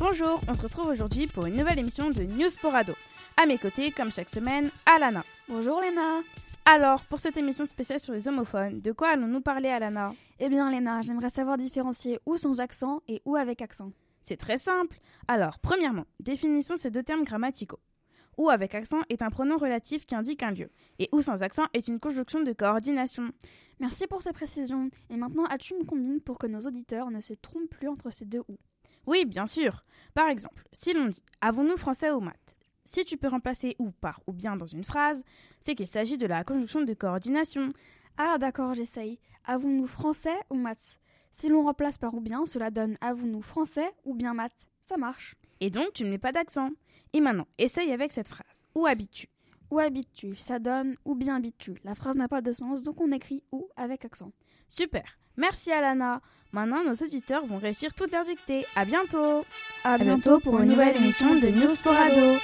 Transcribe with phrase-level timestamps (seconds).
[0.00, 2.94] Bonjour, on se retrouve aujourd'hui pour une nouvelle émission de News Porado.
[3.36, 5.22] À mes côtés, comme chaque semaine, Alana.
[5.46, 6.22] Bonjour Léna.
[6.64, 10.14] Alors, pour cette émission spéciale sur les homophones, de quoi allons-nous parler, Alana?
[10.38, 13.92] Eh bien Léna, j'aimerais savoir différencier ou sans accent et ou avec accent.
[14.22, 14.98] C'est très simple.
[15.28, 17.80] Alors, premièrement, définissons ces deux termes grammaticaux.
[18.38, 21.66] Ou avec accent est un pronom relatif qui indique un lieu, et ou sans accent
[21.74, 23.32] est une conjonction de coordination.
[23.80, 24.88] Merci pour ces précisions.
[25.10, 28.24] Et maintenant, as-tu une combine pour que nos auditeurs ne se trompent plus entre ces
[28.24, 28.56] deux ou?
[29.10, 29.84] Oui, bien sûr.
[30.14, 32.56] Par exemple, si l'on dit avons-nous français ou maths?
[32.84, 35.24] Si tu peux remplacer ou par ou bien dans une phrase,
[35.60, 37.72] c'est qu'il s'agit de la conjonction de coordination.
[38.18, 39.18] Ah d'accord, j'essaye.
[39.46, 41.00] Avons-nous français ou maths?
[41.32, 44.68] Si l'on remplace par ou bien, cela donne avons-nous français ou bien maths.
[44.84, 45.34] Ça marche.
[45.58, 46.70] Et donc, tu ne mets pas d'accent.
[47.12, 48.62] Et maintenant, essaye avec cette phrase.
[48.76, 49.26] Où habites-tu?
[49.72, 50.36] Où habites-tu?
[50.36, 51.74] Ça donne ou bien habites-tu?
[51.82, 54.30] La phrase n'a pas de sens, donc on écrit ou avec accent.
[54.68, 55.18] Super.
[55.40, 56.20] Merci Alana.
[56.52, 58.66] Maintenant, nos auditeurs vont réussir toutes leurs dictées.
[58.76, 59.44] À bientôt.
[59.84, 62.36] À, bientôt pour une nouvelle émission de News Porado.